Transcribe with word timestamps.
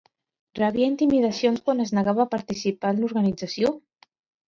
Rebia 0.59 0.87
intimidacions 0.91 1.63
quan 1.69 1.85
es 1.85 1.93
negava 1.99 2.25
a 2.27 2.35
participar 2.35 2.97
en 2.97 3.07
l'organització? 3.07 3.79